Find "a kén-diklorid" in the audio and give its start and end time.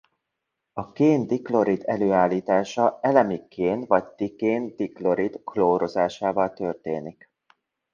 0.73-1.81